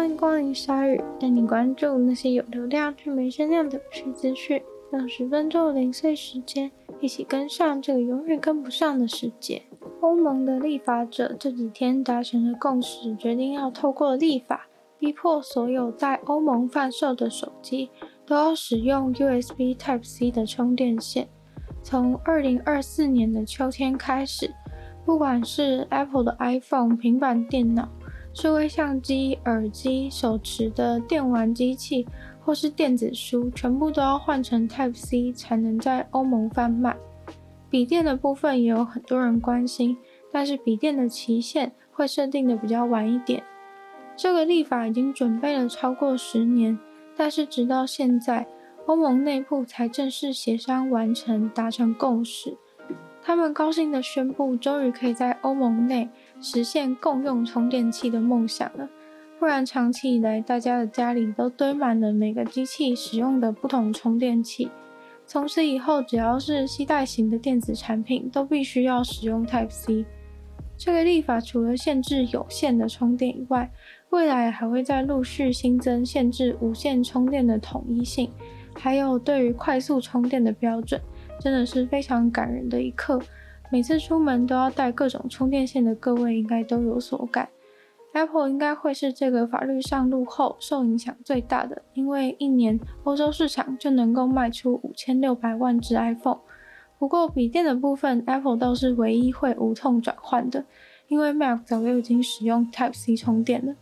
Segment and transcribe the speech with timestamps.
[0.00, 4.58] 欢迎光临鲨鱼，带你关注那些有流量却没声量的有趣资讯。
[4.94, 9.60] 用十分钟的零碎时间，一起跟上这个永远跟不上的世界。
[10.00, 14.66] 欧盟的立法者这几天达成了共识，决定要透过立法，
[14.98, 17.90] 逼迫所有在欧盟贩售的手机
[18.24, 21.28] 都要使用 USB Type-C 的充电线。
[21.82, 24.50] 从二零二四年的秋天开始，
[25.04, 27.86] 不管是 Apple 的 iPhone、平板电脑、
[28.32, 32.06] 数位相机、耳机、手持的电玩机器，
[32.40, 36.96] 或是电子书，全部都要换成 Type-C 才能在欧盟贩卖。
[37.68, 39.96] 笔电的部分也有很多人关心，
[40.32, 43.42] 但是笔电的期限会设定的比较晚一点。
[44.16, 46.78] 这个立法已经准备了超过十年，
[47.16, 48.46] 但是直到现在，
[48.86, 52.56] 欧盟内部才正式协商完成，达成共识。
[53.22, 56.08] 他们高兴地宣布，终于可以在欧盟内
[56.40, 58.88] 实现共用充电器的梦想了。
[59.38, 64.70] 不然，长期以来，大家的家里都堆满了每个机器使用的不同充电器。
[65.26, 70.04] 从此以后，只要是携带型的电子产品，都必须要使用 Type-C。
[70.76, 73.70] 这个立法除了限制有线的充电以外，
[74.10, 78.30] 未来还会再陆续新增限制无线充电的统一性，
[78.74, 81.00] 还有对于快速充电的标准。
[81.38, 83.18] 真的是非常感人的一刻。
[83.72, 87.48] 每次出门都要带各种充电线的各位，应该都有所感。
[88.12, 96.40] Apple 应该会是这个法律上路后受影响最大的，因为一年欧洲市场就能够卖出五千六百万只 iPhone。
[96.98, 100.64] 不过笔电的部分，Apple 倒是唯一会无痛转换的，
[101.06, 103.76] 因为 Mac 早就已经使用 Type-C 充电了。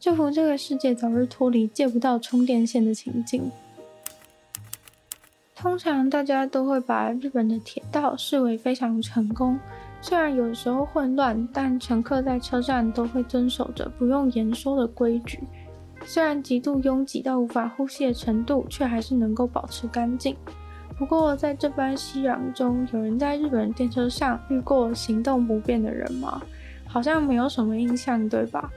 [0.00, 3.50] 祝福这个世界早日脱离借不到充电线的情境。
[5.60, 9.58] 通常大家都会把日本的铁道视为非常成功，
[10.00, 15.40] 虽然有时候混乱，但乘客在车站都会遵守着不用言说的规矩。
[16.04, 20.36] 虽然极度拥挤到无法呼吸的程度，却还是能够保持干净。
[20.96, 26.40] 不过在这般熙攘中，有人在日本电车上遇过行动不便的人吗？
[26.86, 28.70] 好像没有什么印象，对吧？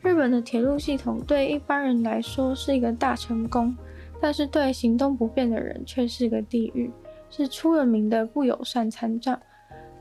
[0.00, 3.76] 日本的铁路系统对一般人来说是一个大成功。
[4.20, 6.90] 但是对行动不便的人却是个地狱，
[7.28, 9.38] 是出了名的不友善残障。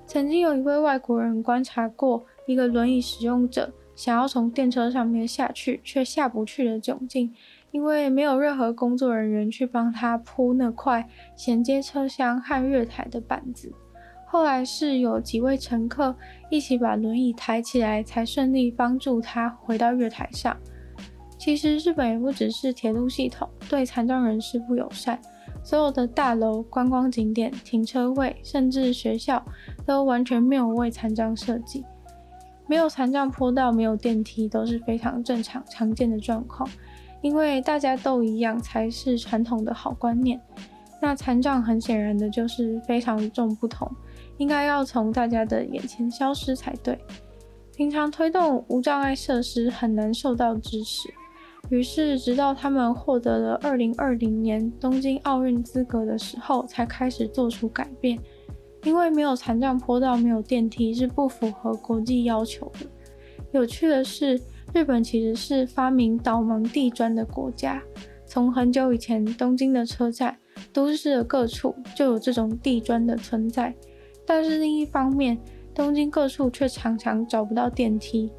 [0.06, 7.34] 曾经有一位外国人观察过一个轮椅使用者想要从电车上面下去，却下不去的窘境，
[7.72, 13.72] 因为没有任何工作人员去帮他铺那块衔接车厢和月台的板子。
[14.26, 16.16] 后来是有几位乘客
[16.50, 20.58] 一起把轮椅抬起来，才顺利帮助他回到月台上。
[21.44, 25.20] 其实日本也不只是铁路系统对残障人士不友善，
[25.62, 29.44] 所有的大楼、观光景点、停车位，甚至学校，
[29.86, 31.84] 都完全没有为残障设计。
[32.66, 36.70] 没有残障坡道，没有电梯，都是非常正常常见的状况。
[37.22, 40.40] 因为大家都一样，才是传统的好观念。
[41.02, 43.92] 那残障很显然的就是非常与众不同，
[44.38, 46.98] 应该要从大家的眼前消失才对。
[47.76, 51.14] 平常推动无障碍设施很难受到支持。
[51.70, 58.20] 于是，直到他们获得了2020年东京奥运资格的时候，才开始做出改变。
[58.84, 62.86] 因为没有残障坡道、没有电梯是不符合国际要求的。
[63.54, 64.40] 有趣的是，
[64.74, 67.82] 日本其实是发明导盲地砖的国家。
[68.26, 70.38] 从很久以前，东京的车站、
[70.74, 73.74] 都市的各处就有这种地砖的存在。
[74.26, 75.38] 但是另一方面，
[75.74, 78.30] 东京各处却常常找不到电梯。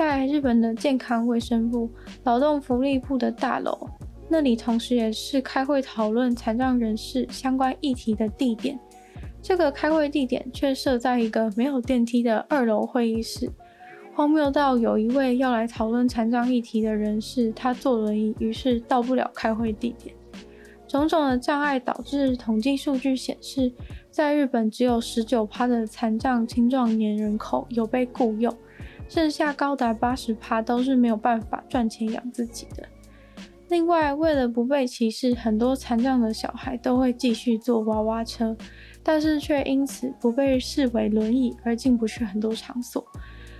[0.00, 1.90] 在日本的健康卫生部、
[2.24, 3.86] 劳动福利部的大楼，
[4.30, 8.80] 那里同时也是开会讨论残障人士相关议题的地点。
[9.42, 13.50] 这个开会地点却设在一个没有电梯的二楼会议室，
[14.14, 20.14] 荒谬到有一位要来讨论残障议题的人士，他坐轮椅，于是到不了开会地点。
[20.88, 23.70] 种种的障碍导致统计数据显示，
[24.10, 28.50] 在日本只有十九趴的残障青壮年人口有被雇佣。
[29.10, 32.88] 剩下高达八十趴都是没有办法赚钱养自己的。
[33.68, 38.56] 另外，为了不被歧视，很多残障的小孩都会继续坐娃娃车，
[39.02, 43.04] 但是却因此不被视为轮椅而进不去很多场所。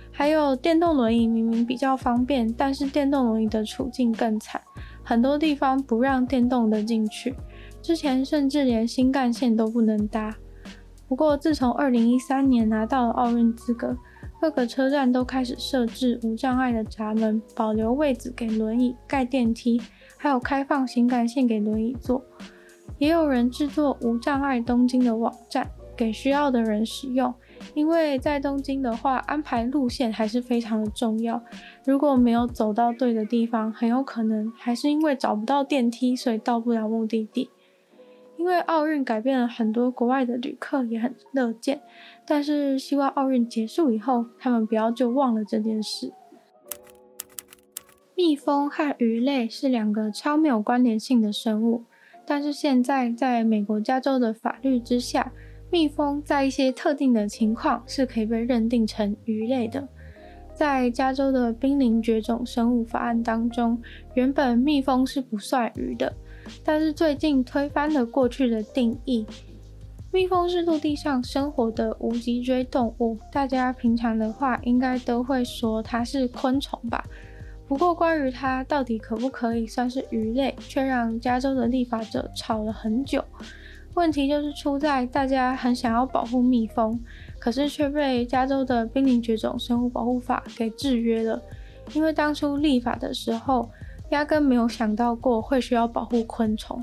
[0.09, 4.61] 还有电动轮椅明明比较方便，但是电动轮椅的处境更惨，
[5.03, 7.35] 很多地方不让电动的进去，
[7.81, 10.33] 之前甚至连新干线都不能搭。
[11.09, 13.97] 不过，自从二零一三年拿到了奥运资格。
[14.41, 19.79] 各个车站都开始设置无障碍的闸门，保留位置给轮椅，盖电梯，
[20.17, 22.25] 还有开放新干线给轮椅坐。
[22.97, 27.31] 也有人制作无障碍东京的网站，给需要的人使用，
[27.75, 31.39] 因为在东京的话，安排路线还是非常的重要。
[31.85, 37.51] 如果没有走到对的地方，很有可能还是因为找不到电梯，所以到不了目的地。
[38.41, 41.79] 因为奥运改变了很多国外的旅客，也很乐见。
[42.25, 46.11] 但是希望奥运结束以后，他们不要就忘了这件事。
[48.15, 51.83] 蜜蜂和鱼类是两个超没有关联性的生物，
[52.25, 55.31] 但是现在在美国加州的法律之下，
[55.69, 59.87] 蜜蜂在一些特定的情况是可以被认定成鱼类的。
[60.55, 63.79] 在加州的濒临绝种生物法案当中，
[64.15, 66.11] 原本蜜蜂是不算鱼的，
[66.63, 69.25] 但是最近推翻了过去的定义。
[70.11, 77.03] 蜜蜂是陆地上生活的无脊椎动物，大家平常的话应该都会说它是昆虫吧。
[77.67, 83.23] 不过关于它到底可不可以算是鱼类，却让加州的立法者吵了很久。
[83.93, 86.99] 问题就是出在大家很想要保护蜜蜂，
[87.39, 91.41] 可是却被加州的濒临绝种生物保护法给制约了。
[91.93, 93.69] 因为当初立法的时候，
[94.11, 96.81] 压根没有想到过会需要保护昆虫，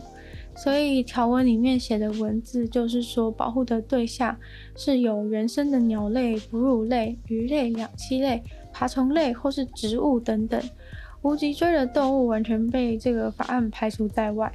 [0.56, 4.36] 所以条文里面写的文字就是说，保护的对象
[4.76, 8.42] 是有原生的鸟类、哺乳类、鱼类、两栖类、
[8.72, 10.60] 爬虫类或是植物等等，
[11.22, 14.52] 无脊椎的动物完全被这个法案排除在外。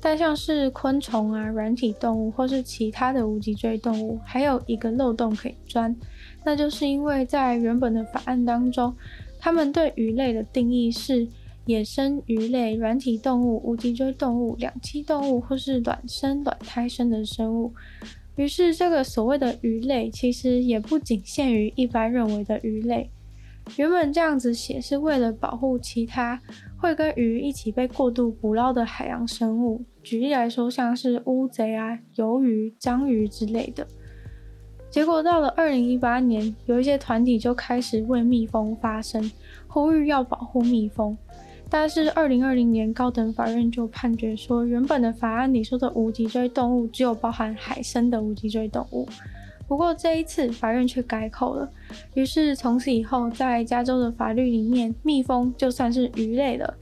[0.00, 5.96] 但像是昆虫啊、软体动物或是其他的无脊椎动物，还有一个漏洞可以钻，
[6.44, 8.94] 那就是因为在原本的法案当中，
[9.40, 11.26] 他们对鱼类的定义是
[11.66, 17.72] 野生鱼类、软体动物、无脊椎动物、两栖动物或是卵生、卵胎生的生物。
[18.36, 23.10] 于是，这个所谓的鱼类其实也不仅限于一般认为的鱼类。
[23.76, 26.38] 原本这样子写是为了保护其他
[26.76, 33.86] 会跟鱼一起被过度捕捞的海洋生物，举例来说，像是乌贼啊、鱿鱼、章鱼之类的。
[34.90, 39.30] 结果到了二零一八年，有一些团体就开始为蜜蜂发声，
[39.66, 41.16] 呼吁要保护蜜蜂。
[41.76, 49.08] 但是二零二零年高等法院就判决说，原本的法案里说的无脊椎动物只有包含海参的无脊椎动物。
[49.66, 51.68] 不过这一次法院却改口了，
[52.14, 56.72] 于是从此以后，在加州的法律里面，蜜蜂就算是鱼类了。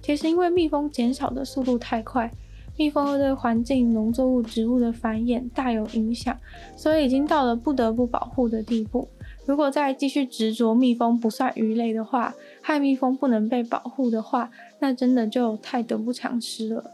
[0.00, 2.32] 其实因为蜜蜂减少的速度太快，
[2.78, 6.34] 蜜蜂会对环境、农作物、植物的繁衍大有影响，
[6.74, 9.06] 所以已经到了不得不保护的地步。
[9.50, 12.32] 如果再继续执着蜜蜂不算鱼类的话，
[12.62, 14.48] 害蜜蜂不能被保护的话，
[14.78, 16.92] 那真的就太得不偿失了。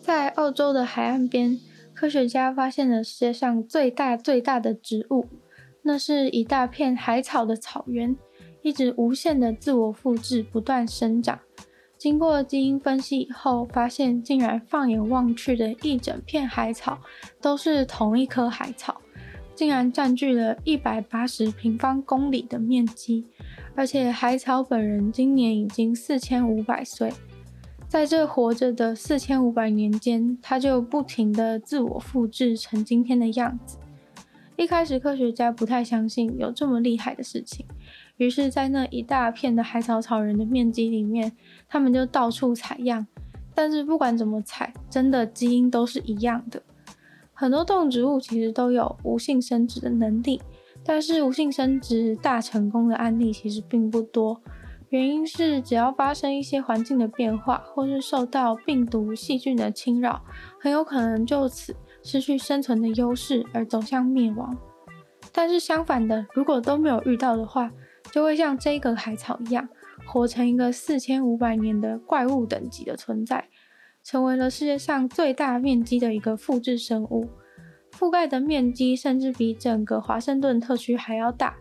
[0.00, 1.58] 在澳洲的海岸边。
[1.92, 5.26] 科学家发现了世界上最大最大的植物，
[5.80, 8.14] 那是一大片海草的草原，
[8.60, 11.40] 一直无限的自我复制，不断生长。
[11.96, 16.98] 经过基因分析以后，发现竟然放眼望去的一整片海草
[17.40, 19.00] 都是同一棵海草，
[19.56, 23.24] 竟然占据了一百八十平方公里的面积，
[23.74, 27.10] 而且海草本人今年已经四千五百岁。
[27.88, 33.78] 在这活着的四千五百年间，它就不停地自我复制成今天的样子。
[34.56, 37.64] 一开始，科学家不太相信有这么厉害的事情，
[38.18, 41.32] 于是，在那一大片的海草草人的面积里面，
[41.68, 43.06] 他们就到处采样。
[43.54, 46.62] 但是，不管怎么采，真的基因都是一样的。
[47.38, 50.40] 很多动植物其实都有无性生殖的能力，
[50.82, 54.40] 但是无性生殖大成功的案例其实并不多。
[54.88, 60.22] 原因是，只要发生一些环境的变化，或是受到病毒、细菌的侵扰，
[60.58, 64.56] 很有可能就此失去生存的优势而走向灭亡。
[65.30, 67.70] 但是相反的，如果都没有遇到的话，
[68.10, 69.68] 就会像这个海草一样，
[70.06, 73.48] 活成一个四千五百年的怪物等级的存在，
[74.06, 77.28] 成为了世界上最大面积的一个复制生物，
[77.90, 81.56] 覆盖的面积甚至比整个华盛顿特区还要大。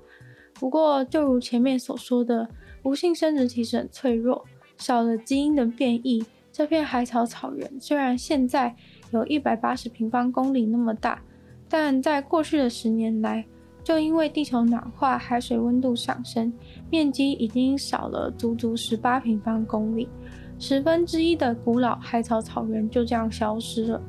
[0.53, 2.47] 不过，就如前面所说的。
[2.83, 4.45] 无性生殖其实很脆弱，
[4.77, 8.75] 少了基因的变异，这片海草草原虽然现在
[9.09, 11.19] 有一百八十平方公里那么大，
[11.67, 13.43] 但在过去的十年来，
[13.83, 16.53] 就因为地球暖化、海水温度上升，
[16.91, 20.07] 面积已经少了足足十八平方公里，
[20.57, 24.01] 十分之一的古老海草草原就这样消失了。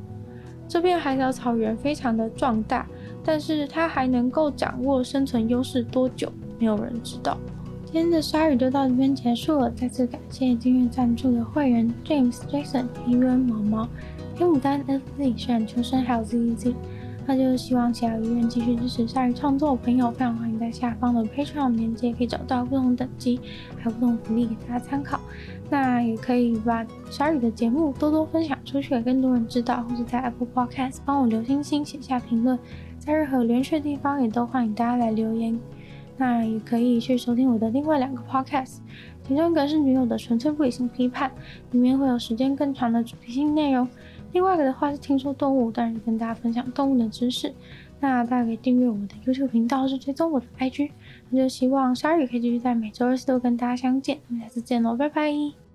[0.68, 2.86] 这片海草草原非常的壮大，
[3.24, 7.36] 但是它还能够掌握生存优势多久，没有人知道。
[7.84, 13.88] 今天的鲨鱼就到这边结束了，再次感谢订阅赞助的会员 James、Jason、伊恩、毛毛、
[14.34, 16.74] 黑牡丹、FZ、炫秋生还有 ZZ。
[17.26, 23.40] 那就是希望其他意愿继续支持鲨鱼创作的朋友，非常欢迎在下方的 Patreon 链接可以找到不同等级
[23.78, 25.20] 还有不同福利给大家参考。
[25.68, 32.56] 那也可以把鲨鱼的节目多多分享出去，给更多人知道，或者在 Apple Podcast 帮我留星星、写下评论。
[32.98, 35.58] 在任何连续的地方也都欢迎大家来留言。
[36.18, 38.76] 那也可以去收听我的另外两个 podcast，
[39.26, 41.30] 其中一个是女友的纯粹不理性批判，
[41.72, 43.86] 里面会有时间更长的主题性内容；
[44.36, 47.50] 另外一个的话是听说动物，但是跟大家分享动物的知识。
[48.00, 50.90] 那大家可以订阅我的 YouTube 频道，是追踪我的 IG。
[51.30, 54.18] 那就希望鲨鱼可以继续在每周二四都跟大家相见。
[54.28, 55.65] 我们下次见喽，拜拜。